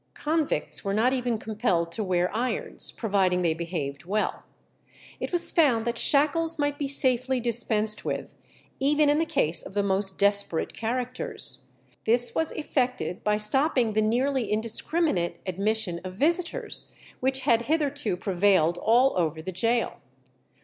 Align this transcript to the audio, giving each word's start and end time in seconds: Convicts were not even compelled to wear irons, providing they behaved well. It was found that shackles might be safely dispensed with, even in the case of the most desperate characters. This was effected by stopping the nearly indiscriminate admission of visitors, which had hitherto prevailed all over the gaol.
Convicts 0.15 0.83
were 0.83 0.95
not 0.95 1.13
even 1.13 1.37
compelled 1.37 1.91
to 1.91 2.03
wear 2.03 2.35
irons, 2.35 2.89
providing 2.91 3.43
they 3.43 3.53
behaved 3.53 4.03
well. 4.03 4.41
It 5.19 5.31
was 5.31 5.51
found 5.51 5.85
that 5.85 5.99
shackles 5.99 6.57
might 6.57 6.79
be 6.79 6.87
safely 6.87 7.39
dispensed 7.39 8.03
with, 8.03 8.35
even 8.79 9.09
in 9.11 9.19
the 9.19 9.27
case 9.27 9.63
of 9.63 9.75
the 9.75 9.83
most 9.83 10.17
desperate 10.17 10.73
characters. 10.73 11.67
This 12.05 12.33
was 12.33 12.51
effected 12.53 13.23
by 13.23 13.37
stopping 13.37 13.93
the 13.93 14.01
nearly 14.01 14.51
indiscriminate 14.51 15.37
admission 15.45 16.01
of 16.03 16.15
visitors, 16.15 16.91
which 17.19 17.41
had 17.41 17.65
hitherto 17.67 18.17
prevailed 18.17 18.79
all 18.79 19.13
over 19.19 19.39
the 19.39 19.51
gaol. 19.53 19.99